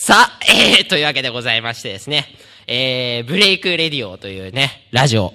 [0.00, 2.24] さあ、えー、というわけでございましてですね、
[2.68, 5.34] えー、ブレイクレディオというね、ラジオ。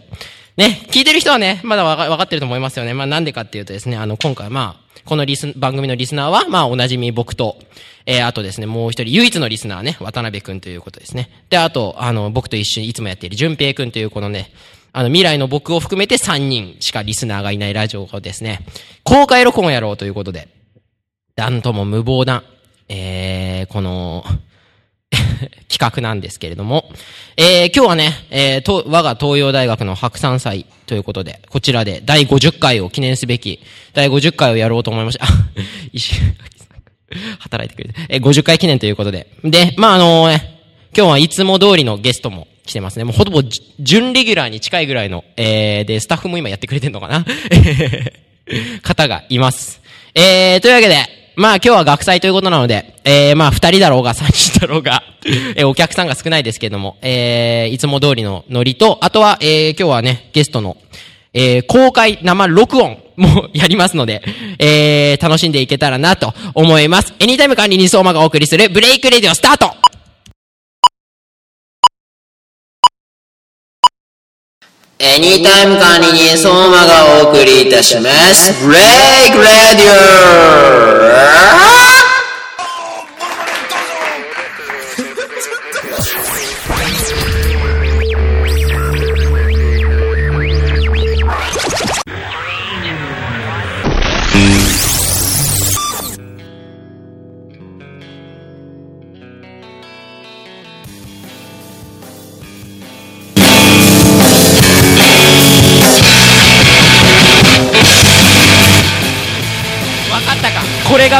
[0.55, 2.93] ね、聞いてる人はね、まだわかかってると思いますよね。
[2.93, 7.59] まあなんでかっていうとですね、あの、今回まあ、このリス、番組のリスナーは、まあおなじみ僕と、
[8.05, 11.29] えー、あとですね、もう一人、唯一のリスナーね、渡辺くんということですね。
[11.49, 14.53] で、あと、あの、僕と一緒にいつもやっている淳平くんというこのね、
[14.93, 18.65] あの、未来の僕を含めて3人しかリスナーがいないラジオをですね、
[19.03, 20.47] 公開録音やろうということで、
[21.35, 22.45] なんとも無謀な、
[22.87, 24.23] えー、この、
[25.69, 26.91] 企画なんですけれども、
[27.37, 33.59] えー、今日はね、えー、と、我が東洋大学の白山祭ということで、こちらで第50回を記念すべき、
[33.93, 35.25] 第50回をやろうと思いました。
[35.25, 35.27] あ、
[35.93, 39.27] 石垣さん、働いてくれて、えー、50回記念ということで。
[39.43, 40.59] で、まあ、あのね、
[40.95, 43.03] 今日はいつも通りのゲストも来てますね。
[43.03, 43.43] もうほぼ
[43.79, 47.25] 準レギュラーに近いぐらいの、えー、で、スタッフも今やってくれてんのかな
[48.83, 49.81] 方がいます。
[50.15, 55.03] えー、というわけで、まあ今日は学祭ということなので、えー、まあ二人だろうが 三人だろうが、
[55.55, 60.77] えー、お客さんが少ないですけれども、えー、いつも通りのノリと、あとは、えー、今日はね、ゲストの、
[61.33, 64.21] えー、公開生録音もやりますので、
[64.59, 67.13] えー、楽しんでいけたらなと思います。
[67.19, 69.73] エニタイム管理に相馬がお送りするブレイクレディオスタート
[75.05, 78.65] エニタイム管理人相馬がお送りいたします。
[78.65, 81.72] ブレイクレディオこ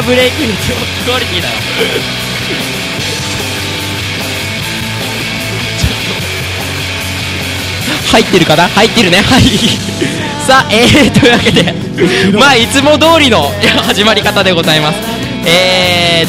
[0.05, 0.53] ブレイキング
[1.05, 1.53] クオリティだよ。
[8.11, 8.67] 入ってるかな？
[8.67, 9.17] 入ってるね。
[9.17, 9.43] はい。
[10.45, 11.73] さあえー、というわけで
[12.37, 13.49] まあいつも通りの
[13.87, 14.99] 始まり方でございます。
[15.47, 16.25] え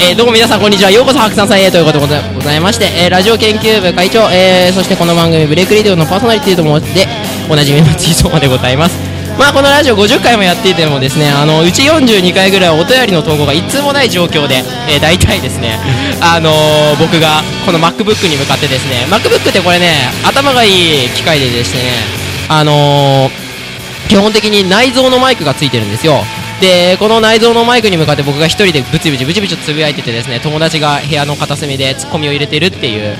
[0.00, 0.90] ー、えー、どうも皆さんこんにちは。
[0.90, 6.86] ようこそ白山さんへということでございまして、えー、ラジオ研究部会長、えー、そしてこの番組ブレイクリディオのパーソナリティともで
[7.50, 9.05] おなじみのちいそまでございます
[9.38, 15.78] まあこのラジオ50回もやっていてもですねあのうち42回ぐらいお便りの投稿が一通もない状況で、えー、大体ですね
[16.20, 21.80] あのー、僕がこの MacBook に向かってですね MacBook ってこれね頭がいい機械でですね
[22.48, 26.24] あのー、基本的に内蔵のマイクがついてるんですよ。
[26.60, 33.14] でこの内蔵のマイクに向かって僕が1人でブチブチブチブチつぶやいててですね友達が部屋の片隅でツッコミを入れてるっていう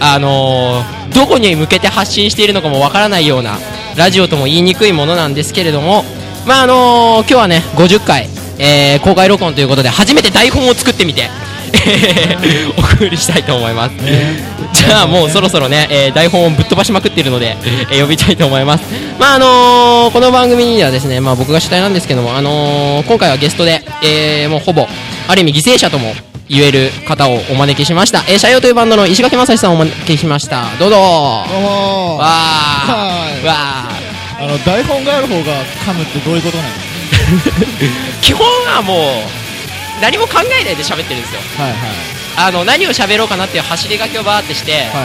[0.00, 3.58] あのー、どこに向けて発信しているのかもわからないような
[3.96, 6.04] ラジオとも言いにくいものなんですけれども、
[6.46, 8.28] まああのー、今日はね50回、
[8.58, 11.28] えー、公開録音ということで初めて台本を作ってみて
[12.76, 13.94] お送りしたいと思います、
[14.72, 17.56] じゃあもうそろそろね、えー、台本をぶっ飛ばしまくっているので、
[17.90, 18.84] えー、呼びたいと思います。
[19.18, 24.86] まああのー、この番組にはですね、まあ、僕が主体なんですけども、あのー、今回はゲストで、えー、もうほぼ
[25.28, 26.12] ある意味犠牲者とも
[26.50, 28.24] 言える方をお招きしました。
[28.28, 30.64] えー、社用というバンドの石垣正史さんをお招きしました。
[30.80, 36.68] どうぞどうもわーわーあの、台本がある方が噛むってどういうことなの
[38.20, 41.40] 基本はもう、何も考えないで喋ってるんですよ。
[41.56, 41.78] はいはい。
[42.36, 45.04] あの、何を喋ろうかなっていう走り書きをバーってして、はいはいは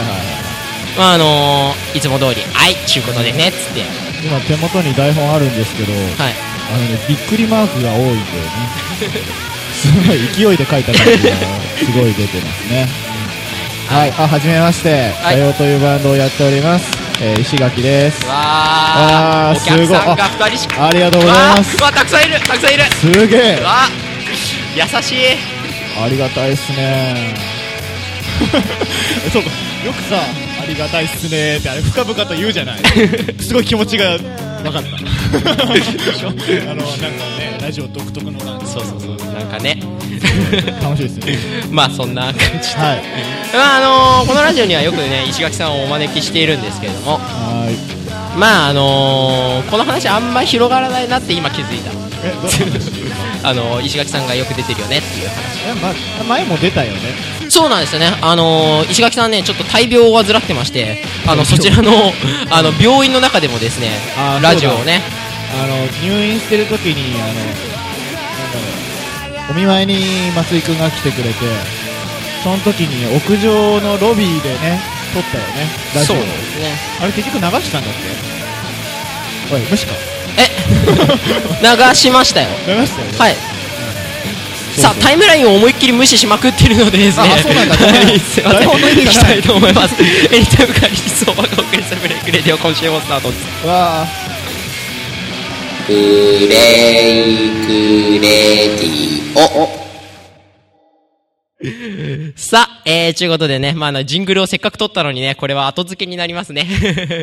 [0.98, 3.84] まああのー、いつも通り、はい、ちゅうことでね、つって。
[4.24, 6.34] 今手元に台本あるんですけど、はい。
[6.74, 9.46] あのね、びっくりマークが多いんだよね。
[9.76, 11.36] すごい勢いで書いた感じが
[11.76, 13.16] すごい出てますね
[13.88, 16.90] はい、あ、はじめまして、さようというバンドをやっております。
[17.22, 18.26] えー、石垣です。
[18.26, 19.96] わー、すごい。
[19.96, 21.82] ありがとうございます。
[21.82, 22.82] わたくさんいる、たくさんいる。
[22.96, 23.60] すげえ。
[23.62, 23.86] わ
[24.74, 25.16] 優しい。
[26.02, 27.34] ありがたいっすね。
[29.32, 29.50] そうか、
[29.86, 30.16] よくさ、
[30.60, 32.78] ありがたいっすねってあれ深々と言うじゃない。
[33.38, 34.18] すごい気持ちが
[34.70, 34.96] 分かった。
[35.62, 37.06] あの、なんか
[37.38, 38.66] ね、ラジオ独特の感じ。
[38.66, 39.16] そうそうそう。
[39.32, 39.80] なんかね。
[40.82, 41.38] 楽しいですね。
[41.70, 42.38] まあそんな感じ。
[42.74, 43.02] で、はい、
[43.52, 47.12] まああのー、このラジオにはよくね石垣さんをお招きしているんですけれども。
[47.14, 48.38] はい。
[48.38, 51.90] まああのー、この話あんまり広がらないなって今気づいた。
[51.90, 52.05] え
[53.42, 55.34] あの石垣さんがよく出てるよねっていう話。
[55.68, 55.74] え、
[56.18, 57.36] ま、前も出たよね。
[57.48, 62.12] そうなんですよね、あのー、石垣さんね、ちょっと大病を患ってまして、あのそちらの
[62.50, 63.90] あの病院の中でもですね、
[64.42, 65.00] ラジオをね、
[65.54, 67.32] あの入院してる時にあの
[69.50, 71.34] お見舞いに松井君が来てくれて
[72.42, 74.80] その時に屋上のロビーでね
[75.14, 76.16] 撮ったよねラジオ。
[76.16, 76.76] そうですね。
[77.00, 80.50] あれ結局流したんだっておい無視かえ
[81.62, 83.36] 流しましたよ流したよねはい
[84.76, 87.28] さあ、タイムラインを思いっきり無視しまくってるのでですね。
[87.32, 88.62] あそうなんだはい、 すいません。
[88.62, 89.94] い行きたいと思います。
[90.30, 93.66] エニタイムカリス相場がお送りするブレイクレディオ今週もスタートです。
[93.66, 94.06] わあ
[95.88, 97.68] ブレイク
[98.20, 99.85] レディオ。
[102.38, 106.66] さあ、えー、ちゅうことでね、まあ、あの、ジングルをせっかく撮ったのにね、これは後付けになりますね。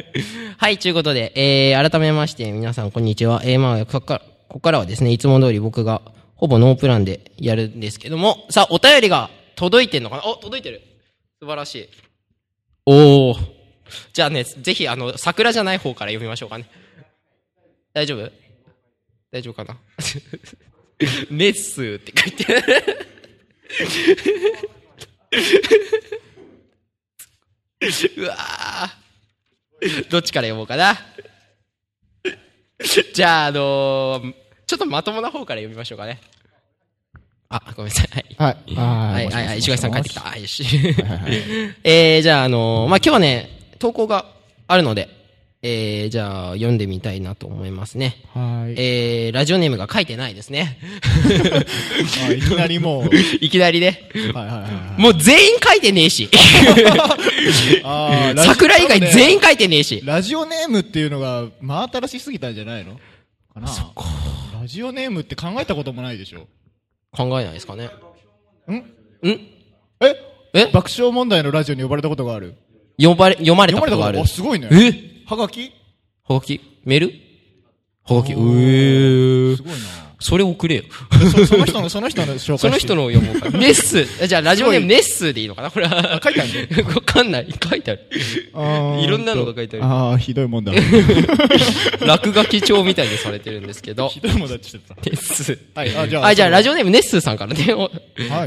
[0.58, 3.44] はい、ちゅうことで、えー、改めまして、皆さんこんにちは。
[3.46, 4.26] えー、まあ、ここから、こ
[4.56, 6.02] こからはですね、いつも通り僕が、
[6.36, 10.26] ほぼノープランでやるんですけども、さあ、お便りが届いてんのかな？
[10.26, 10.82] お、届いてる。
[11.40, 11.90] 素晴らしい。
[12.88, 13.38] おー。
[14.14, 16.66] じゃあね、ぜひ、あの、桜じゃない方から読みましょうかね。
[17.94, 18.32] 大丈夫？
[19.32, 19.78] 大丈夫かな？
[21.30, 23.08] メッスーって書いてある。
[28.18, 30.96] うわーどっちから読もうかな。
[33.14, 34.34] じゃあ、あのー
[34.66, 36.22] ちょっとまともな方から読みましょうかね。
[37.50, 38.36] あ、ごめんなさい。
[38.40, 38.74] はい。
[38.74, 40.32] はいははい、はい、はい、石垣さん帰ってきた。
[40.32, 40.64] あ、よし。
[40.64, 41.34] はいはい
[41.84, 44.26] えー、じゃあ、あのーまあ、今日はね、投稿が
[44.68, 45.10] あるので、
[45.66, 48.18] えー、じゃあ、読んでみたいなと思いますね。
[48.34, 48.74] はい。
[48.78, 50.78] えー、ラジオネームが書いてないですね。
[52.28, 53.10] あいきなりもう。
[53.40, 54.10] いきなりね。
[54.34, 55.02] はいはいはいはい。
[55.02, 56.30] もう全員書いてねえし。
[57.86, 60.02] あ桜以外全員書いてねえし。
[60.04, 63.00] ラジオネームっていうのが真新しすぎたんじゃないの？
[63.54, 63.68] かな。
[64.60, 66.48] ラジオネームって考えたこともないでしょ？
[67.16, 67.90] 考えないですかね。
[68.70, 68.74] ん？
[68.76, 68.84] ん？
[70.02, 70.16] え？
[70.56, 70.66] え？
[70.74, 72.56] 爆笑問題のラジオに呼ばれたことがある。
[73.02, 74.20] 呼ばれ、読まれた読まれたことことがある。
[74.20, 74.68] あすごいね。
[74.70, 75.13] え？
[75.34, 75.74] はがき
[76.28, 77.14] はがきメール？
[78.06, 79.78] はがきうおーーすごいな
[80.20, 80.84] それ送れよ。
[81.36, 83.12] そその人の、その人の紹介その人の。
[83.12, 83.50] の読もうか。
[83.58, 84.26] ネッス。
[84.26, 85.70] じゃあ、ラジオネームネッスでいいのかな？
[85.70, 86.22] これは。
[86.24, 87.48] 書いてあるわかんない。
[87.62, 88.02] 書いてある。
[89.02, 90.72] いろんなのが書いてあるああ、ひどいもんだ。
[92.08, 94.08] 落書き帳みたいにされてるんですけど。
[94.08, 95.58] ひどいもんだって言ってネッス。
[95.58, 95.82] た。
[95.82, 96.22] はい、あ、じゃあ。
[96.22, 97.74] はい、じゃあ、ラジジオネームネッスさんからね。
[97.74, 97.92] お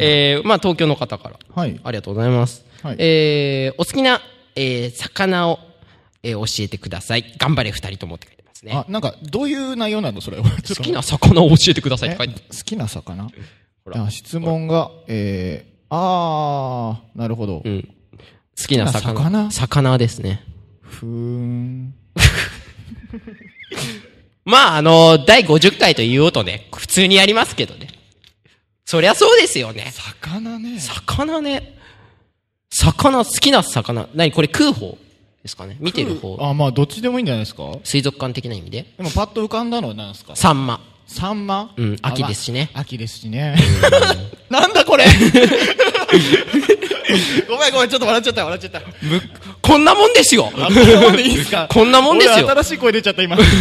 [0.00, 1.37] えー、まあ、東京の方から。
[1.55, 1.61] オ。
[1.61, 1.79] はい。
[1.85, 2.65] ありがとうございます。
[2.82, 4.23] はいえー、お好きな、
[4.55, 5.59] えー、魚を、
[6.28, 7.34] えー、教えてください。
[7.38, 8.73] 頑張れ二人ともって書いてますね。
[8.73, 10.38] あ、なんか、どういう内容なのそれ？
[10.38, 10.44] は。
[10.44, 13.28] 好きな魚を教えてくださいって書いてえ好きな魚？
[13.84, 17.62] ほらあ質問が、えー、あー、なるほど。
[17.64, 17.82] うん。
[18.58, 19.14] 好きな魚？
[19.14, 19.50] 魚？
[19.50, 20.43] 魚ですね。
[20.82, 21.94] ふーん。
[24.44, 27.88] まあ、あの、第50回と言おうとね、普通にやりますけどね。
[28.84, 29.93] そりゃそうですよね。
[29.93, 30.79] 魚ね。
[30.79, 31.75] 魚ね。
[32.70, 34.08] 魚、好きな魚。
[34.14, 34.99] 何これ食う方？
[35.46, 35.76] ですかね。
[35.81, 36.37] 見てる方。
[36.40, 37.62] あ、まあ、どっちでもいいんじゃないですか？
[37.84, 38.87] 水族館的な意味で。
[38.96, 40.37] でも、パッと浮かんだのは何ですか？
[40.37, 40.81] サンマ。
[41.06, 41.72] サンマ？
[41.76, 42.70] うん秋ですしね。
[42.75, 43.56] 秋ですしね。
[44.50, 45.04] なんだこれ？
[47.48, 48.81] ごめんごめん、ちょっと笑っちゃった、笑っちゃった。
[48.81, 48.87] む、
[49.62, 50.50] こんなもんですよ。
[50.56, 51.69] あ、こんなもんでいいですか？
[51.72, 52.46] こんなもんですよ。
[52.46, 53.37] 俺新しい声出ちゃった、今。
[53.37, 53.52] ごめん。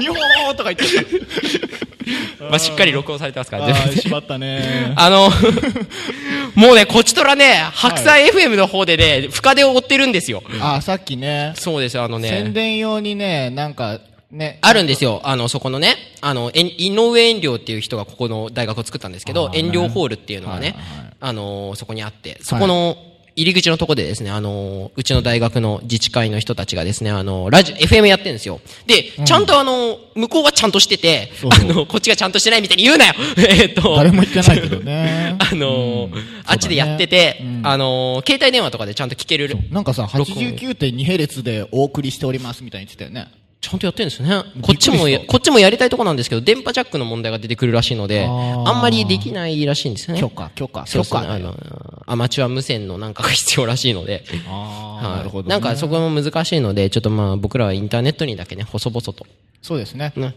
[0.00, 1.04] 日本語とか言っちゃっ
[2.40, 3.66] まあ、しっかり録音されてますかた。
[3.66, 4.92] ら、あー、全然しまったね。
[4.96, 5.30] あの、
[6.54, 10.42] もうね、こちとらね、白菜 FM の方でね、深手を追ってるんですよ。
[10.60, 12.50] あ、さっきね、そうですよ、あの宣ね。
[12.50, 14.00] 伝用にね、なんか、
[14.30, 14.58] ね。
[14.62, 15.20] あるんですよ。
[15.24, 20.76] あの、そこのね、あの、井上遠慮っていう人がここの大学を作ったんですけど遠慮ホールっていうのがね
[21.18, 22.96] あのー、そこにあって、そこの
[23.40, 28.60] 入り口のとこでですね、あのー、うちの大学の自治会の人たちがですね、あのー、ラジオ、FM やってるんですよ。
[28.86, 35.36] で、ちゃんとあのー、向こうはちゃんとしてて、そうそうあの、こっちがちゃんとしてないみたいに言うなよ えっと、誰も言ってないけどね。
[35.40, 39.56] あのーあっちでやってて、あのー携帯電話とかでちゃんと聞ける。
[39.70, 43.39] なんかさ、録音89.2並列でお送りしておりますみたいに言ってたよね。
[43.60, 44.42] ちゃんとやってるんですよね。
[44.62, 50.20] こっちもや、こっちもやりたいとこなんですけど、電波ジャックの問題が出てくるらしいので、あーあんまりできないらしいんですよね。
[50.20, 51.04] 許可、許可、許。
[51.04, 51.18] 可。
[51.18, 51.54] あの、
[52.06, 54.24] アマチュア無線のなんかが必要らしいので。
[54.48, 55.50] あーはいなるほど、ね。
[55.50, 59.26] なんかそこも難しいので、ちょっとまあ僕らはインターネットにだけね、細々と。
[59.60, 60.12] そうですね。
[60.16, 60.34] ね。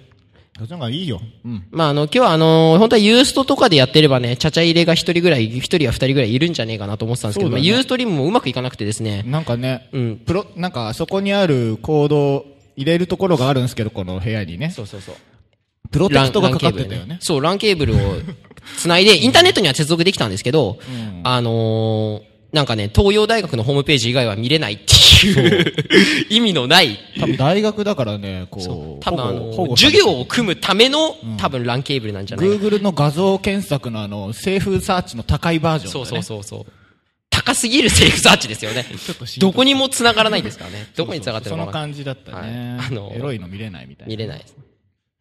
[0.57, 1.19] そっちの方がいいよ。
[1.45, 1.63] うん。
[1.71, 14.71] まああの、今日はあの、本当はユーストとかでやってればね、ちゃちゃ入れが一人ぐらい、一人や二人ぐらいいるんじゃねえかなと思ってたんですけど、ねまあユーストリームもうまくいかなくてですね、なんかね、うんプロ、なんかそこにあるコード入れるところがあるんですけど、この部屋にね。
[14.71, 15.15] そうそうそう。
[15.91, 17.19] プロテクトがかかってたよね。
[17.21, 17.99] そう、ランケーブルを
[18.77, 20.79] 繋いで、インターネットには接続できたんですけど、
[21.23, 22.21] あのー、
[22.53, 25.73] なんかね、東洋大学のホームページ以外は見れないっていう、
[26.29, 36.23] 意味のない、多分大学だからね、こう、多分あの授業を組むための、多分ランケーブルなんじゃないか Google の画像検索のあの、セーフサーチの高いバージョンだそうね。
[36.23, 36.82] そうそうそう。
[37.45, 38.85] 高すぎるセーフサーチですよね。
[39.39, 40.88] どこにも繋がらないですからね。
[40.95, 42.77] どこに繋がってるそののかわかんない感じだったね。
[42.77, 44.09] はいあのエロいの見れないみたいな。
[44.09, 44.55] 見れないです。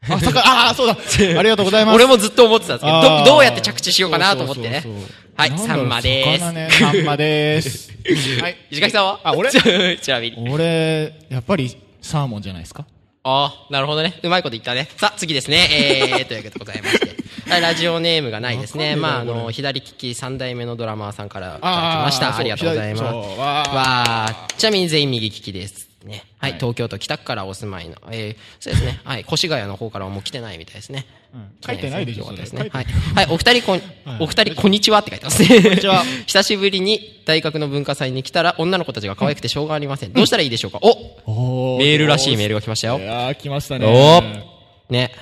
[0.08, 0.96] あ、そっか、ああ、そうだ。
[1.38, 1.94] ありがとうございます。
[1.94, 5.10] 俺もずっと思ってたんですけど、ど、どうやって着地しようかなと思ってねそうそうそう。
[5.36, 6.38] はい、サンマでーす。
[6.40, 7.92] 魚ね、サンマでーす。
[8.42, 8.56] はい。
[8.70, 9.20] 石垣さんは？
[9.22, 9.50] あ俺？
[9.50, 9.58] ち
[10.02, 10.50] ちなみに。
[10.50, 12.84] 俺、やっぱりサーモンじゃないですか？
[13.24, 14.18] ああ、なるほどね。
[14.24, 14.88] うまいこと言ったね。
[14.96, 15.68] さあ、次ですね。
[15.70, 17.11] えー、というわけでございまして。
[17.60, 18.96] ラジオネームがないですね。
[18.96, 22.36] まあ、あの、左利き3代目のドラマーさんからいただきました。
[22.36, 23.02] ありがとうございます。
[23.38, 25.92] わちなみに全員右利きです。
[26.04, 26.24] ね。
[26.38, 27.96] はい、はい東京都北区からお住まいの。
[28.10, 29.00] えー、そうですね。
[29.04, 31.06] はい、越谷の方からはもう来てないみたいですね。
[31.66, 32.68] 書いてないでしょですね。
[32.70, 32.86] はい。
[33.14, 35.62] はい、お二人こん、はいお二人こんにちはって書いてますね。
[35.62, 40.12] こんにちは 久しぶりに大学の文化祭に来たら女の子たちが可愛くてしょうがありません。
[40.12, 43.02] どうしたらいいでしょうかおおメールらしいメールが来ましたよい。
[43.02, 43.86] やー、来ましたね。
[43.86, 45.12] おね。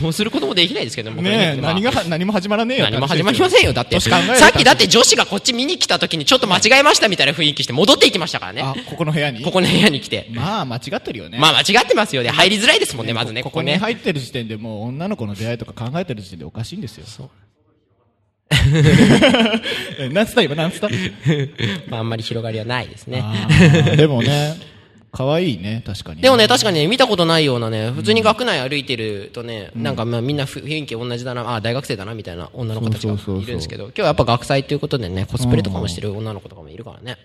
[0.00, 1.22] どうすることもできないですけども。
[1.22, 2.84] ね何が、何も始まらねえよ。
[2.84, 3.72] 何も始まりませんよ。
[3.72, 8.62] だって、さっきだって女子がこっち見に来た時にちょっと間違えましたみたいな雰囲気して戻っていきましたからね。
[8.62, 9.42] あ、ここの部屋に？
[9.42, 10.26] ここの部屋に来て。
[10.32, 11.38] まあ、間違ってるよね。
[11.38, 12.30] まあ間違ってますよね。
[12.30, 13.78] 入りづらいですもんね、まずね、ここにここね。
[13.78, 17.30] 入ってる時点でもう女の子の出会いとか考えてる時点でおかしいんですよ。
[19.98, 20.88] えなんつった今、なんつった？
[21.90, 23.24] まああんまり広がりはないですね。
[23.96, 24.56] でもね、
[25.12, 26.20] 可愛いね、確かに。
[26.20, 37.16] でもね、確かにね、見たことないようなね、普通に学内歩いてるとね、なんかまあみんな雰囲気同じだな、あ大学生だなみたいな女の子たちがいるんですけど、今日はやっぱ学祭ということでね、コスプレとかもしてる女の子とかもいるからね。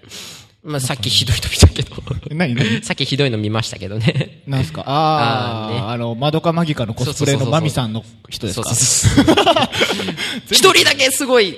[0.64, 1.96] まあさっきひどいの見たけど、
[2.36, 2.84] 何何？
[2.86, 4.44] さっきひどいの見ましたけどね。
[4.48, 4.84] なんすか？
[4.86, 5.80] あーあーね。
[5.92, 8.70] あの、マドカマギカのコスプレのマミさんの人ですか？
[10.52, 11.58] 一人だけすごい、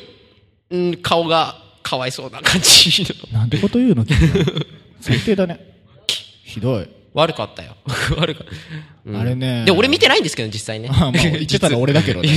[0.71, 3.37] うん、顔がかわいそうな感じの。
[3.39, 4.05] なんてこと言うの
[5.01, 5.72] 最低だね。
[6.53, 6.87] ひどい。
[7.13, 7.75] 悪かったよ。
[8.17, 8.53] 悪かった。
[9.05, 9.65] うんあれね。
[9.65, 10.89] で、俺見てないんですけど、実際ね。
[10.91, 12.29] あまあ、 言ってたの俺だけどね。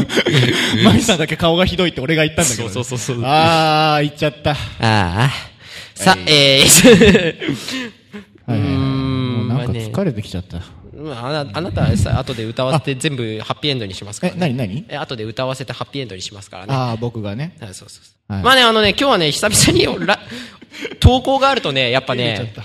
[0.82, 2.72] マミさんだけ顔がひどいって俺が言ったんだけど、ね。
[2.72, 4.50] そうそうそうそうあー、言っちゃった。
[4.52, 5.30] ああ。
[5.94, 7.90] さ、はいえー、
[8.46, 10.60] はいうなんか疲れてきちゃった。
[10.96, 14.40] まあ、あなあなたはさ、後で歌わせて全部ハッピーエンドにしますかえら、、ね。
[14.54, 16.74] 何何え、後で歌わせてハッピーエンドにしますからね。
[16.74, 17.56] ああ、僕がね。
[17.60, 18.32] はいそうそうそう。
[18.32, 20.18] はいまあね、あのね、今日はね、久々にら
[21.00, 22.64] 投稿があるとね、やっぱね入れちゃっ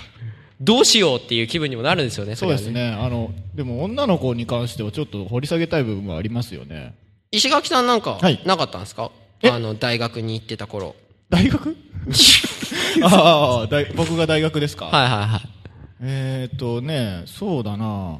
[0.60, 2.70] どうしようっていう気分にもなるんですよね、そうです。
[2.70, 2.90] ね。
[2.92, 6.94] あの、でも女の子に関してはちょっと掘り下げたい部分はありますよね。
[7.30, 9.10] 石垣さんなんかはい、なかったんですか、
[9.42, 9.48] え？
[9.50, 10.94] あの、大学に行ってた頃。
[11.30, 11.76] 大学？
[13.04, 14.86] ああ大、僕が大学ですか？
[14.86, 15.40] はいはいはい。
[16.02, 18.18] えーっとね、そうだな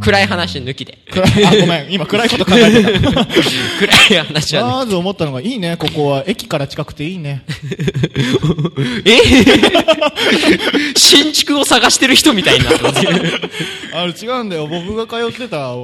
[0.00, 0.98] 暗い話抜きで。
[1.10, 3.24] 暗いあ、ごめん、今暗いこと考えてた。
[3.26, 6.24] 暗い話はまず思ったのが、いいね、ここは。
[6.26, 7.42] 駅から近くていいね。
[9.04, 9.18] え？
[10.96, 12.86] 新築を探してる人みたいになって
[13.92, 14.66] あの、違うんだよ。
[14.66, 15.74] 僕が通ってた、あ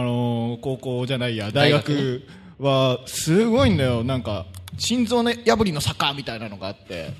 [0.00, 2.22] のー高校じゃないや、大学
[2.58, 4.04] は、すごいんだよ。
[4.04, 4.46] なんか、
[4.78, 7.10] 心臓の破りの坂みたいなのがあって、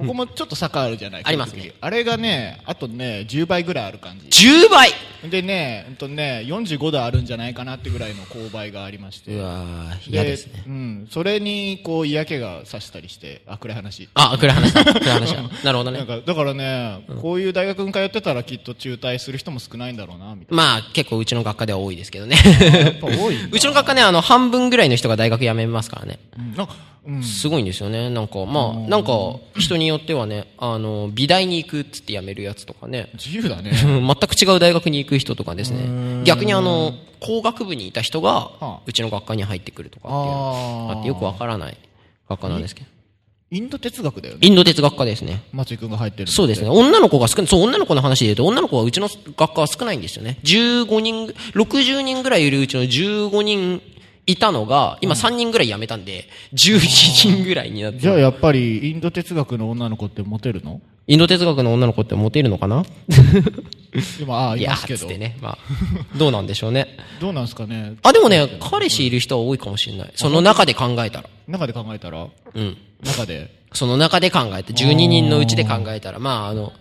[0.00, 4.26] ここもちょっと坂あるじゃない、ありますねあれがね、あとね、10倍ぐらいある感じ。
[4.26, 4.92] 10倍
[5.28, 9.34] でね、うんとね、45度あるんじゃないかなってぐらいの勾配がありまして。
[9.34, 10.64] うわー嫌ですね。
[10.66, 11.08] うん。
[11.10, 14.08] それに、こう、嫌気がさしたりして、あ、暗い話。
[14.14, 14.84] あ、暗い話だ。
[14.84, 15.42] 暗い話だ。
[15.62, 15.98] なるほどね。
[15.98, 22.36] なんか、だからね、こういう大学に通ってたらきっと中退する人も少ないんだろうな、みたいまあ、結構うちの学科では多いですけどね。
[22.36, 22.78] な。
[22.78, 23.44] やっぱ多い。
[23.52, 26.18] うちの学科ね、あの、半分ぐらいの人が大学辞めますからね。
[26.38, 26.99] うんあうん。
[27.22, 28.10] すごいんですよね。
[28.10, 29.12] なんか、まあ、なんか、
[29.58, 33.10] 人によってはね、あの、美大に行くっつって辞めるやつとかね。
[33.14, 33.70] 自由だね。
[33.70, 36.24] う ん全く違う大学に行く人とかですね。
[36.24, 41.76] 逆にあの、工学部にいた人がはあ、うちの学科に入ってくるとかっていうのあって、よくわからない
[42.28, 42.86] 学科なんですけど。
[43.52, 44.40] インド哲学だよね。
[44.42, 45.42] インド哲学科ですね。
[45.52, 46.68] 松井くんが入ってるそうですね。。
[46.68, 50.38] 女の子が少ない、そう、女の子の話で言うと、女の子はうちの学科は少ないんですよね。
[50.44, 53.82] 15人ぐ、60人ぐらいいるうちの15人
[54.30, 60.80] いたのが、今3人ぐらい辞めたんで、12人ぐらいになってじゃあやっぱり、インド哲学の女の子ってモテるの？
[61.06, 62.84] インド哲学の女の子ってモテるのかな？
[64.20, 65.18] 今、ああ、いますけどつって。
[65.18, 65.36] ね。
[65.40, 65.58] まあ、
[66.16, 66.96] どうなんでしょうね。
[67.20, 67.96] どうなんですかね？
[68.02, 70.12] あ、でもね、彼氏いる人は多いかもしれない。
[70.14, 71.28] その中で考えたら。
[71.48, 72.28] 中で考えたら？
[72.54, 72.76] うん。
[73.02, 73.60] 中で？
[73.72, 76.72] その中で考えて、12人のうちで考えたら、まあ、あの、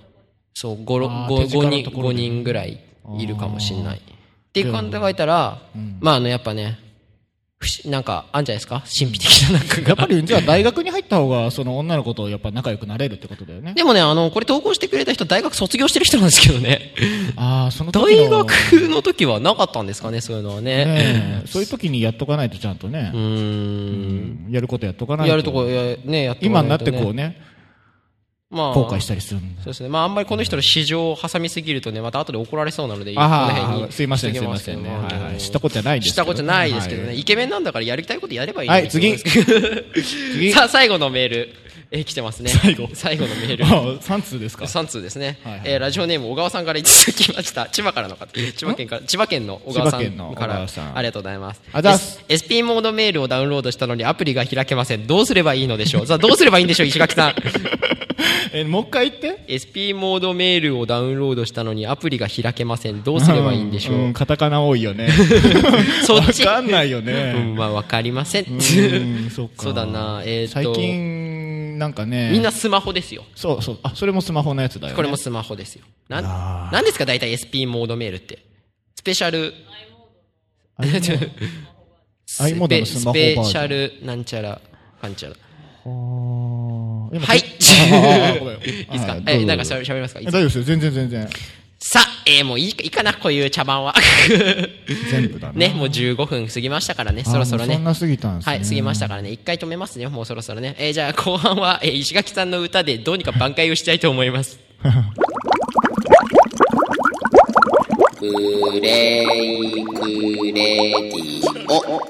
[0.56, 2.80] そう、5、あー5、手近な人、5ところで人ぐらい
[3.20, 4.00] いるかもしれない。
[4.00, 5.62] っていう考えたら、
[6.00, 6.80] まあ、あの、やっぱね、
[7.86, 8.84] なんか、あんじゃないですか？
[8.98, 9.88] 神秘的ななんかが。
[9.90, 13.74] やっぱり、じゃあ大学に入った方が、その女の子とやっぱ仲良くなれるってことだよね。
[13.74, 16.94] でもね、あの、これ投稿してくれた人、大学卒業してる人なんですけどね。
[17.36, 20.86] ああ、その時の大学の時はなかったんですかね、そういうのはね。
[20.86, 24.48] ねえそういう時にやっとかないとちゃんとねう、ーん。
[24.50, 25.32] やることやっとかないと。
[25.32, 27.36] やるとこ、やね、やって今になってここうね、
[28.60, 29.90] まあ、後悔したりするそうですね。
[29.90, 33.84] まあ、あんまりこの人の市場を挟みすぎるとね、また後で怒られそうなので、このあ辺に。
[33.86, 34.90] あ、すいません、すいませんね。
[34.90, 35.38] はいはい。
[35.38, 37.08] 知ったことじゃないんです知ったことじゃないですけどね。
[37.10, 37.20] はい。
[37.20, 39.16] イケメンなんだからやりたいことやればいいはい次。
[39.24, 40.52] 次。
[40.54, 41.56] さあ、最後のメール、
[41.92, 42.52] えー来てますね。
[42.52, 42.88] 最後。
[42.94, 43.66] 最後のメール。
[43.66, 45.62] あ3通ですか？3通ですね、はいはい。
[45.66, 47.66] えーラジオネーム小川さんからいただきました。
[47.68, 48.28] 千葉からの方。
[48.32, 50.68] 千葉県から千葉県の小川さんから。
[50.94, 51.62] ありがとうございます。
[51.74, 55.08] あざっす SP モードメールをダウンロードしたのにアプリが開けません。
[55.08, 56.06] どうすればいいのでしょう？
[56.06, 57.34] さあどうすればいいんでしょう石垣さん
[58.54, 63.04] え、もう一回言って ?SP モードメールをダウンロードしたのにアプリが開けません。
[63.04, 65.10] どうすればいいんでしょう、うんうん、カタカナ多いよね。
[66.06, 66.46] そっち。
[66.46, 67.34] わかんないよね。
[67.36, 68.46] うん、まあわかりません。
[68.50, 72.30] うんそそうだな、えー、最近、なんかね。
[72.32, 73.24] みんなスマホですよ。
[73.36, 73.80] そうそう。
[73.84, 75.86] あ、それもスマホのやつだよ、ね、これもスマホですよ。
[76.08, 78.40] なん、なんですか大体 SP モードメールって。
[78.96, 79.54] スペシャル。
[80.78, 80.86] ア
[82.48, 82.80] イモード？
[82.80, 84.62] のスマホスペシャルなんちゃら、
[85.02, 85.36] かんちゃら。
[87.18, 87.40] はい。
[87.40, 89.18] いいですか？
[89.28, 90.20] え、なんかしゃべりますか？
[90.22, 90.64] 大丈夫ですよ。
[90.64, 91.30] 全然全然。
[91.82, 93.96] さあ、えー、もういいいいかな、こういう茶番は。
[95.10, 95.70] 全部だね。
[95.70, 97.76] ね、もう15分過ぎましたからね、そろそろね。
[97.76, 98.54] そんな過ぎたんですね。
[98.58, 99.32] はい、過ぎましたからね。
[99.32, 100.76] 一回止めますね、もうそろそろね。
[100.78, 104.60] えー、じゃあ後半は、えー、石垣さんの歌でどうにか挽回をしたいと思います。
[108.20, 108.28] ブ
[108.82, 110.06] レイク
[110.48, 112.02] レディオ。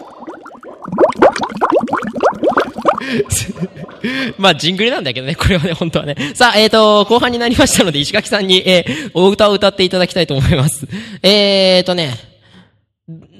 [4.37, 6.15] まあ、ジングルなんだけどね、これはね、本当はね。
[6.33, 10.87] さあ、えっ、ー、と、後半になりましたので、石垣さんに、えー、お歌を歌っていただきたいと思います。
[11.23, 12.28] えーとね、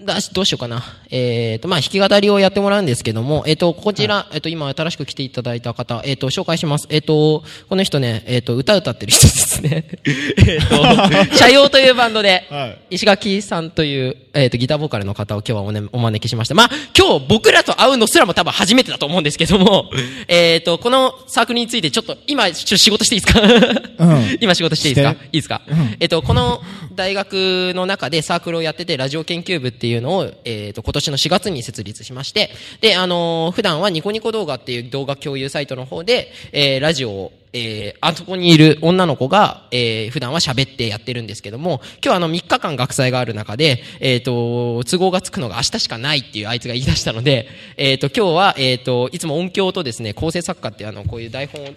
[0.06, 0.84] だし、どうしようかな。
[1.10, 6.88] えっ、ー、と、まあ、弾き語りをやってもらうんですけども、えっ、ー、と、こちら、はい、えっ、と、今新しく来ていただいた方、えっ、と、紹介します。
[6.90, 9.86] えっ、と、この人ね、えっ、と、歌歌ってる人ですね。
[10.48, 16.56] えっと、 社用というバンドで、はい、石垣さんという、えっ、と、ギターボーカルの方を今日はお,、ね、お招きしました。
[16.56, 19.90] まあ、今日僕らと会うのすらも多分初めてだと思うんですけども、
[20.28, 25.12] えっと、このサークルについてちょっと、今、ちょっと仕事していいですか、うん、 今仕事していいですか？
[25.12, 26.62] いいですか、うん、えっと、この
[26.96, 51.70] 大学の中でサークルをやってて、ラジオ研究部っていういうのを、えっと、今年の4月に設立しまして、で、あの、普段はニコニコ動画っていう動画共有サイトの方で、え、ラジオをえー、あそこにいる女の子が、えー、普段は喋ってやってるんですけども、今日あの3日間学祭がある中で、えっ、ー、と、都合がつくのが明日しかないっていうあいつが言い出したので、えっ、ー、と、今日は、えっ、と、いつも音響とですね、構成作家ってあの、こういう台本を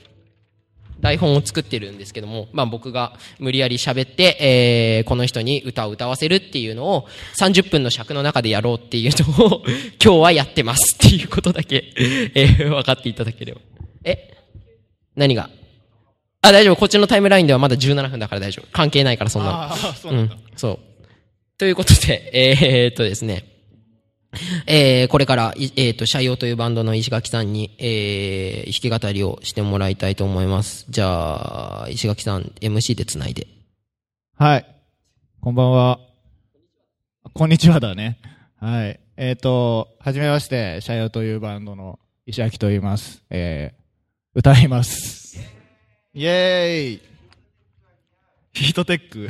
[1.03, 9.63] 台本を作ってるんですけども、まあ僕が無理やり喋って、えー、この人に歌を歌わせるっていうのを30分の尺の中でやろうっていうのを
[10.03, 11.93] 今日はやってますっていうことだけ、
[12.35, 13.61] えー、分かっていただければ。
[14.05, 14.37] え
[15.17, 15.51] 何が？
[16.41, 16.77] あ、大丈夫。
[16.77, 18.69] こっちのタイムラインではまだ17分だから大丈夫。
[18.73, 19.55] 関係ないからそんなの。
[19.59, 20.41] ああ、そうなんだ、うん。
[20.57, 20.79] そう。
[21.59, 23.52] ということで、えー、っとですね。
[24.67, 30.87] えー、これから、えー、と、シャイオというバンドの石垣さんに、えー、弾き語りをしてもらいたいと思います。
[30.89, 33.47] じゃあ、石垣さん、MC で繋いで。
[34.39, 34.67] はい。
[35.41, 36.01] こんばんは。
[37.35, 38.19] こんにちはだね。
[38.59, 39.01] はい。
[39.17, 43.23] えっ、ー、と、はじめまして、シャイオというバンドの石垣と言います。
[43.29, 45.39] えー、歌います。
[46.15, 47.03] イェーイ
[48.53, 49.29] ヒートテック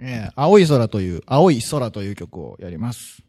[0.00, 3.25] えー、青い空という、青い空という曲をやります。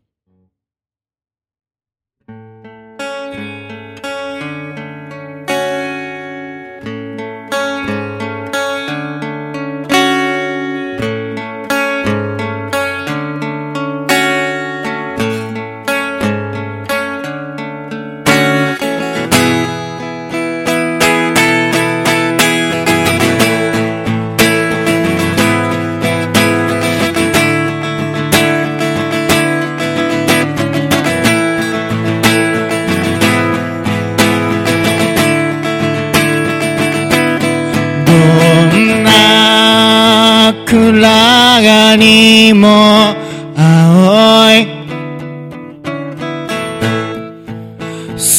[40.99, 43.13] 空がにも
[43.55, 44.65] 青い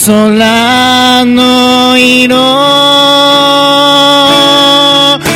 [0.07, 2.37] 空の色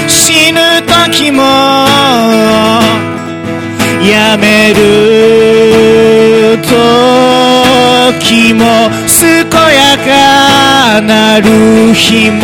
[0.09, 1.43] 死ぬ時も
[4.05, 4.81] やめる
[6.63, 12.41] 時も健やかなる日も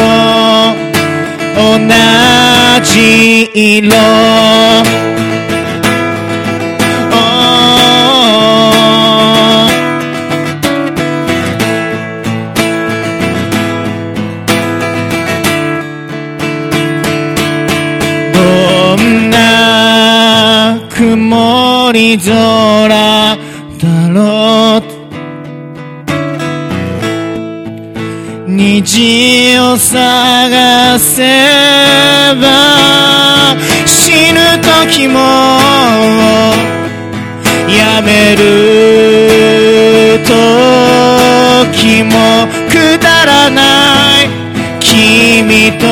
[1.56, 2.47] 同じ
[2.80, 4.28] 色。
[20.98, 21.16] 空
[28.98, 31.22] 虹を探せ
[32.34, 33.54] ば
[33.86, 35.20] 死ぬ時も
[37.68, 44.28] やめる時もくだらない
[44.80, 45.86] 君と。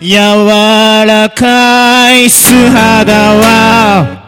[0.00, 0.46] 柔
[1.06, 4.19] らかい素肌は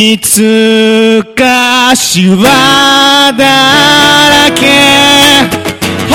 [0.00, 3.42] いつかしわだ
[4.30, 4.62] らけ。
[6.08, 6.14] ほ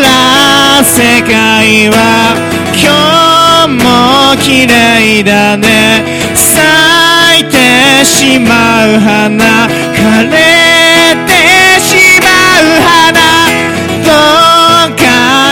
[0.00, 2.34] ら世界は
[2.72, 6.32] 今日も綺麗だね。
[6.34, 9.68] 咲いてしまう花。
[9.92, 10.40] 枯れ
[11.26, 11.36] て
[11.78, 12.26] しま
[12.62, 13.12] う花。
[14.06, 14.08] ど
[14.90, 15.04] うか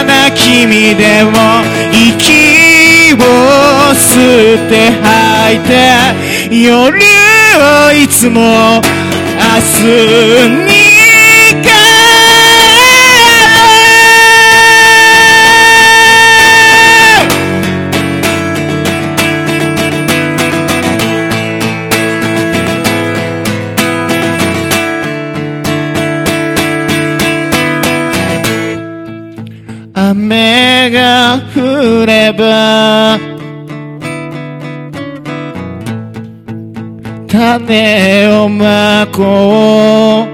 [0.04, 1.60] な君でも
[1.92, 6.24] 息を吸って吐いて。
[6.50, 10.93] 夜をいつも明日に
[37.66, 40.28] 種をまこ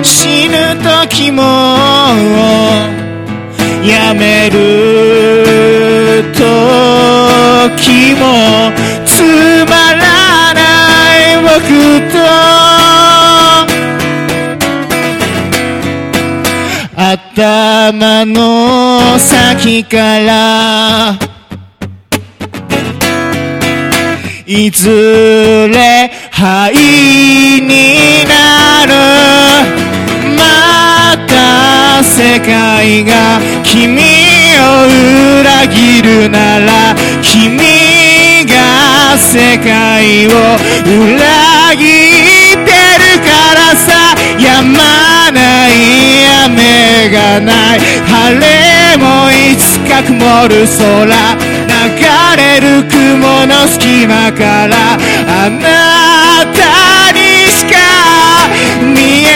[0.00, 1.42] う死ぬ時も
[3.84, 8.72] やめる時も
[9.06, 9.22] つ
[9.68, 11.50] まらない僕
[12.12, 12.18] と。
[16.94, 21.18] 頭の先から
[24.54, 24.90] いず
[25.72, 28.92] れ灰になる
[30.36, 34.02] また世界が君
[34.58, 34.84] を
[35.40, 40.30] 裏切るなら君が世界を
[40.84, 44.12] 裏切ってるからさ。
[44.38, 47.80] やまない雨がない。
[47.80, 51.51] 晴れもいつか曇る空。
[52.36, 57.18] れる雲の隙間からあなたに
[57.50, 57.72] しか
[58.82, 59.30] 見え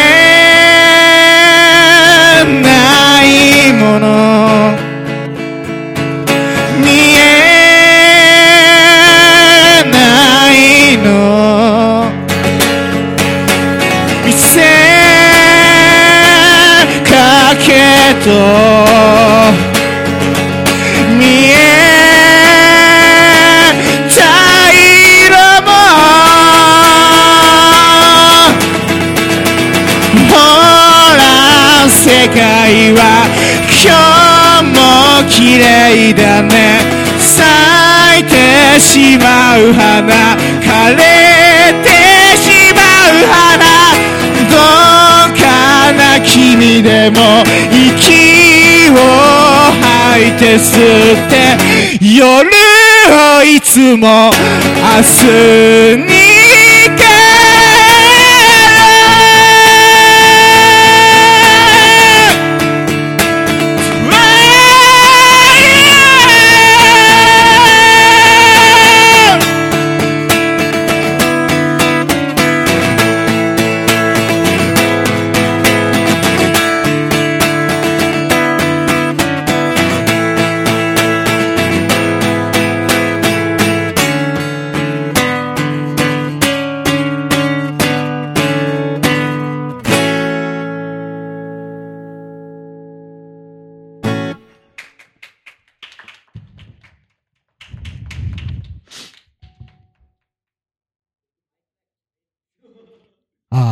[2.62, 2.64] な
[3.22, 4.04] いもの。
[6.80, 7.20] 見え
[9.90, 9.94] な
[10.52, 10.54] い
[10.98, 11.06] の。
[14.24, 14.60] 見せ
[17.04, 17.14] か
[17.58, 17.68] け
[18.24, 18.26] と
[32.28, 33.26] 界は
[33.70, 34.78] 今日も
[35.28, 36.80] 綺麗だね。
[37.18, 40.36] 咲いてしまう花。
[40.60, 40.98] 枯れ
[41.82, 41.86] て
[42.36, 43.64] しまう花。
[44.50, 44.54] ど
[45.32, 45.44] うか
[45.92, 48.94] な君でも息を
[49.80, 50.66] 吐いて吸
[51.26, 51.34] って。
[52.00, 52.48] 夜
[53.08, 54.30] をいつも
[54.76, 56.65] 明日に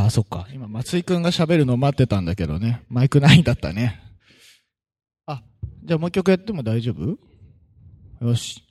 [0.05, 0.47] ああ、そっか。
[0.53, 2.83] 今、松井くんが喋るの待ってたんだけどね。
[2.91, 4.03] マイクないんだったね。
[5.25, 5.43] あ、
[5.83, 7.19] じゃあもう一曲やっても大丈夫？
[8.23, 8.63] よし。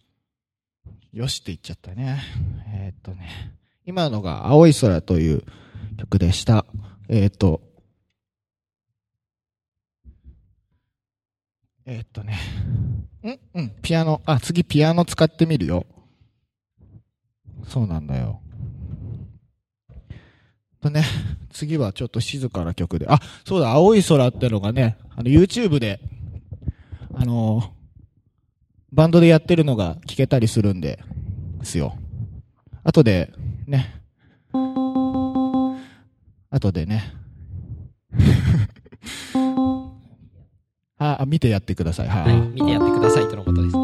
[1.11, 2.21] よしって言っちゃったね。
[2.67, 3.55] えー、っとね。
[3.83, 5.43] 今のが青い空という
[5.97, 6.67] 曲でした。
[7.09, 7.61] えー、っと。
[11.87, 12.37] えー、っとね。
[13.23, 14.21] うんうん、ピアノ。
[14.27, 15.87] あ、次ピアノ使ってみるよ。
[17.67, 18.42] そうなんだよ。
[20.83, 21.03] とね、
[21.51, 23.07] 次はちょっと静かな曲で。
[23.09, 25.99] あ、そうだ、青い空ってのがね、あの、YouTube で、
[27.15, 27.69] あのー、
[28.91, 30.99] バンドでやってるのが聞けたりするんで、
[31.59, 31.97] ですよ。
[32.83, 33.31] 後で、
[33.65, 34.03] ね。
[36.51, 37.13] 後でね。
[40.99, 42.07] あ、見てやってください。
[42.07, 42.37] はい。
[42.53, 43.75] 見てやってくださいとのことです。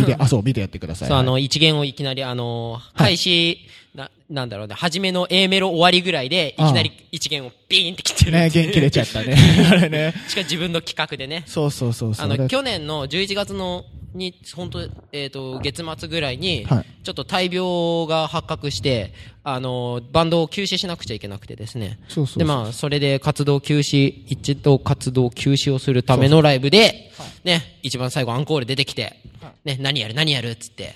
[0.00, 1.08] 見て、あ、そう、見てやってください。
[1.08, 3.58] そう、あの、一元をいきなり、あの、開始、
[3.94, 8.32] な、なんだろうね、初めの A メロ終わりぐらいで、いきなり一元をビーンって切ってる。
[8.32, 9.36] ね、弦切れちゃったね。
[9.70, 10.14] あれね。
[10.28, 11.42] しかも自分の企画でね。
[11.46, 16.66] そうそうそうあの、去年の11月のに、本当えっ、と、月末ぐらいに、
[17.02, 21.98] ちょっと大病が発覚して、あの、バンドを休止しなくちゃいけなくてですね。
[22.08, 27.10] そうそうで、まあ、それで活動休止、一度活動休止をするためのライブで、
[27.44, 29.16] ね、一番最後アンコール出てきて、
[29.64, 30.94] ね、何やる何やるっつって、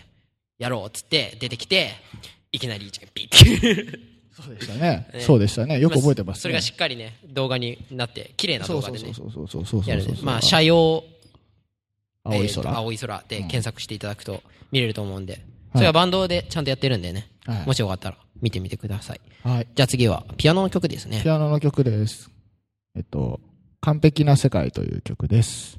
[0.59, 1.91] やろうっつって出てきて、
[2.53, 4.15] いきなり一がピッて。
[4.35, 5.07] そうでした ね。
[5.21, 5.79] そうでしたね。
[5.79, 8.99] よく覚えてます、ね、それがしっかりね、動画になって、綺麗な動画でね。
[8.99, 11.05] そうそうそうそうそうそうまあ、車用、
[12.25, 17.29] 青い空、青い空で検索していただくと見れると思うんで、それはバンドでちゃんとやってるんでね、
[17.67, 19.21] もしよかったら見てみてください。
[19.43, 19.67] はい。
[19.75, 21.21] じゃあ次は、ピアノの曲ですね。
[21.23, 22.31] ピアノの曲です。
[22.97, 23.41] えっと、
[23.81, 25.79] 完璧な世界という曲です。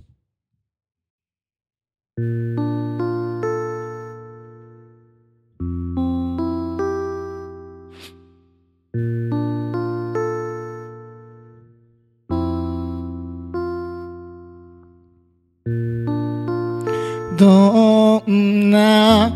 [17.37, 19.29] どんな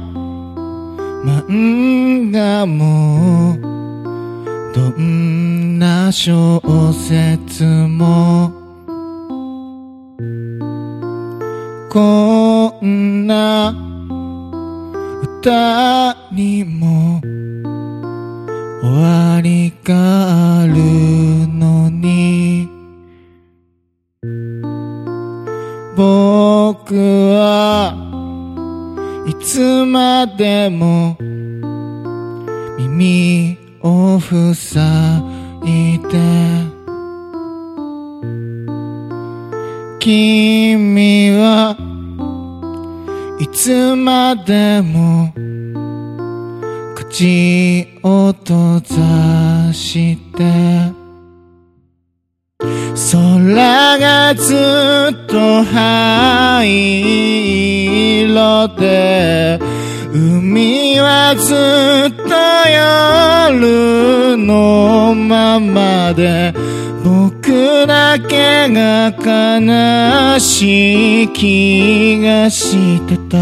[1.25, 3.57] 漫画も
[4.73, 6.61] どんな小
[6.93, 8.53] 説も
[49.73, 50.99] して。
[53.11, 56.69] 空がずっと灰
[58.23, 59.59] 色で
[60.13, 61.57] 海はずっ
[62.27, 62.35] と
[62.69, 66.53] 夜のままで
[67.03, 73.37] 僕だけが悲しい気がしてた。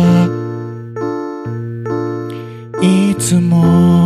[2.81, 3.96] いつも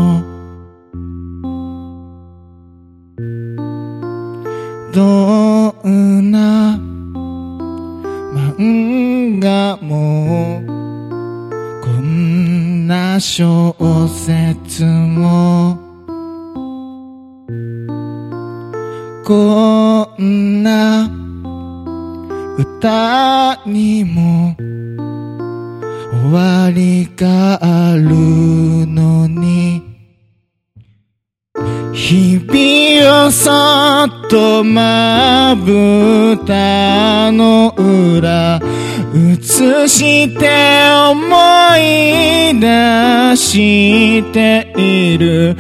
[4.94, 6.78] どんな
[8.34, 10.62] 漫画も
[11.82, 13.74] こんな小
[14.10, 15.80] 説も
[19.26, 21.10] こんな
[22.58, 24.58] 歌にも
[26.12, 28.10] 終わりがある
[28.88, 29.82] のに
[31.94, 38.60] 日々をそとまぶたの裏
[39.14, 40.50] 映して
[41.10, 41.18] 思
[41.78, 45.58] い出している。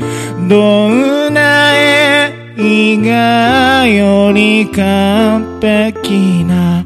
[0.47, 6.83] どんな映画より完璧な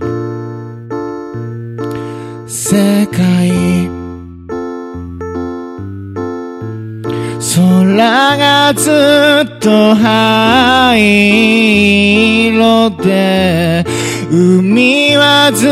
[2.48, 3.05] 世界。
[8.74, 11.00] ずっと灰
[12.48, 13.86] 色で
[14.32, 15.72] 海はずっ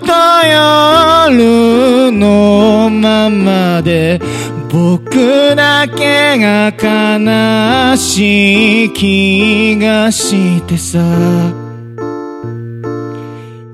[0.00, 0.06] と
[0.46, 4.20] 夜のままで
[4.70, 10.98] 僕だけが悲しい気がしてさ。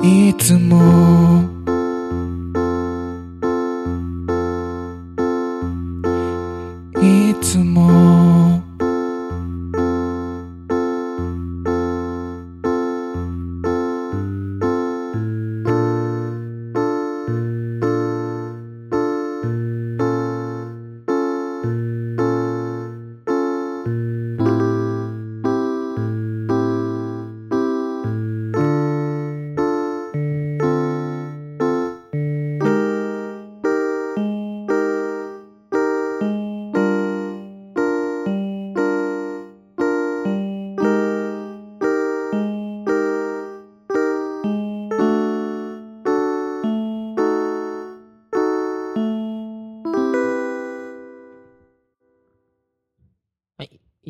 [0.03, 1.52] いつも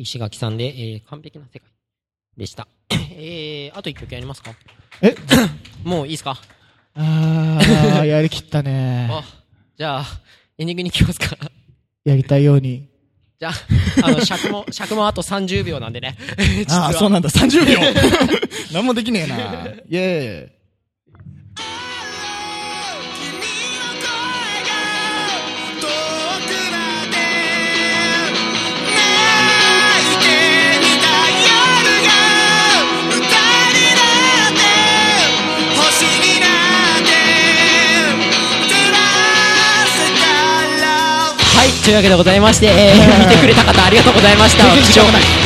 [0.03, 1.67] 石垣さんで、えー、完璧な世界
[2.37, 2.67] でした。
[3.15, 4.51] えー、あと一曲やりますか？
[5.01, 5.15] え？
[5.83, 6.37] もういいですか？
[6.95, 9.23] あー、 やりきったねあ、
[9.77, 10.05] じゃあ、
[10.57, 11.35] エンディングに行きますか？
[12.05, 12.87] やりたいように。
[13.39, 13.53] じゃあ、
[14.07, 16.17] あの、尺も、 尺もあと30秒なんでね。
[16.69, 17.79] ああ、そうなんだ、30秒
[18.73, 19.35] 何もできねえな。
[19.35, 20.51] イェーイ。
[41.83, 44.63] というわけでございまして、えー、 見てくれた方ありがとうございました。
[44.71, 45.03] 貴重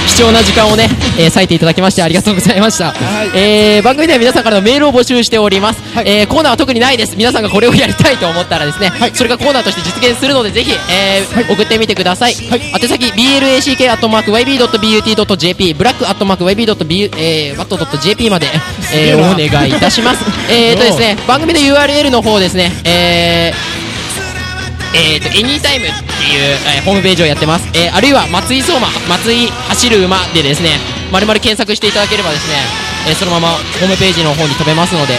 [0.07, 2.93] 貴重な時間をね、えー、割いていただきましてありがとうございました、は
[3.25, 7.15] い、えー、番組では皆さんからのメールを募集しております、はい、えー、コーナーは特にないです。
[7.17, 14.53] 皆さんがこれをやりたいと思ったらですね、はい、それがコーナーとして実現するのでぜひ、えー、はい、送ってみてください、はい、宛先 black.yb.but.jp
[15.73, 17.49] ブラック .yb.but.jp
[18.29, 18.47] まで、
[18.93, 20.23] えー、お願いいたします。
[20.49, 23.76] えーとですね番組の URL の方ですねえー
[24.97, 30.81] えーと、エニータイムっていう、えー、ホームページをやってます、えー、あるいは松井相馬松井走る馬でですね
[31.11, 32.57] まるまる検索していただければですね、
[33.07, 35.13] えー、そのままホームページの方に飛べますので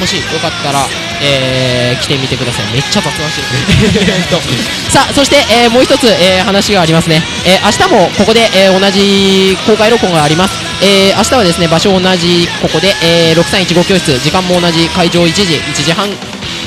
[0.00, 0.84] もしよかったら、
[1.22, 2.72] えー、来てみてください。
[2.72, 4.42] めっちゃ雑談してる。
[4.90, 16.08] さあそして、えー、もう一つ、えー、話がありますね、えー、明日もここで、えー、同じ公開録音があります、えー、明日はですね場所同じここで、えー、6315教室時間も同じ会場1時1時半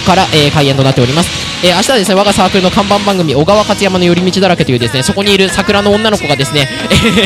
[0.05, 1.29] から、えー、開演となっております、
[1.63, 6.67] えー、明日はですね我がサークルの看板番組小川勝山の寄り道だらけというですねそこにいる桜の女の子がですね、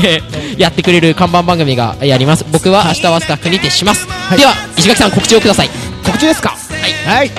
[0.06, 0.22] え
[0.58, 2.46] やってくれる看板番組がやります。
[2.50, 5.70] 僕は明日はスタッフに徹します、はい、では石垣さん告知をください。
[6.06, 6.50] 告知ですか？
[6.50, 7.32] はい、はい、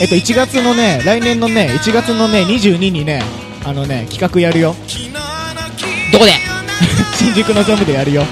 [0.00, 3.22] えっと1月のね来年のね1月のね22にね
[3.64, 4.76] あのね企画やるよ。
[6.12, 6.34] どこで？
[7.18, 8.26] 新宿のジャムでやるよ。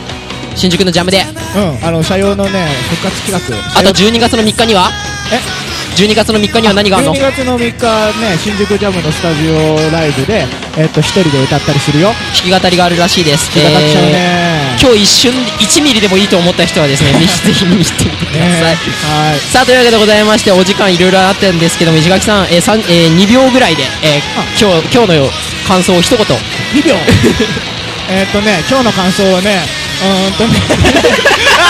[0.56, 1.24] 新宿のジャムで。
[1.56, 1.86] うん。
[1.86, 3.32] あの車用のね復活企
[3.74, 3.80] 画。
[3.80, 4.90] あと12月の3日には？
[5.32, 5.67] え？
[5.96, 10.46] 12月の3日には何があるの？12月の3日ね新宿ジャムのスタジオライブで、
[10.76, 12.12] えっと、1人で歌ったりするよ。
[12.34, 13.50] 弾き語りがあるらしいです。
[13.54, 19.38] 弾き語っちゃうね、えー、今日一瞬1ミリでもいいと思った人はですねぜひぜひ見に行ってみてください、はい。
[19.38, 25.30] さあというわけでございましてお時間いろいろあったんですけども石垣さん、えー3えー、2秒ぐらいで、えー、今日今日の
[25.66, 26.24] 感想を一言。
[26.24, 26.94] 2秒？
[28.10, 29.60] えっとね今日の感想はね
[30.00, 30.54] うんとね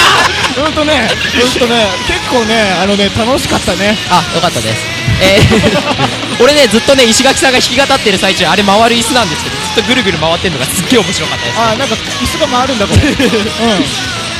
[0.64, 3.96] うんとねうんとね結構ねあのね楽しかったね。
[4.10, 4.98] あよかったです。
[5.20, 13.84] えー、 俺ねずっとね石垣さんが弾き語ってる最中あれ回る椅子なんですけどずっとぐるぐる回ってるのがすっげえ面白かったです、ね、あなんか椅子が回るんだこれ、 うん、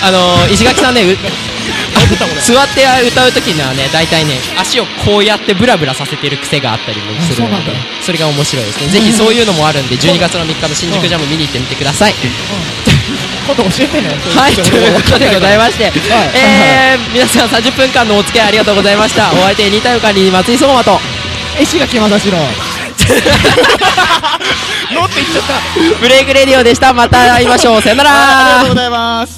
[0.03, 1.17] あのー、石垣さんね
[2.41, 8.89] 座って歌う時にはね大体ね足をこうやってブラブラさせてる癖があったりもするのでそれが面白いですね。
[8.89, 12.15] ぜひそういうのもあるんで12月の3日の新宿ジャム見に行ってみてください、
[13.49, 15.93] 今度教えてねはいということでございまして、はい、
[16.37, 19.33] えー、皆さん30分間のお付き合いありがとうございました。
[19.33, 21.01] お相手ニタヨカに松井相馬と。
[21.59, 22.49] 石垣正史ののっ
[25.09, 25.61] て言っちゃった。
[26.01, 26.93] ブレイクレディオでした。
[26.93, 27.83] また会いましょう。
[27.83, 28.11] さよなら。
[28.13, 29.38] ありがとうございます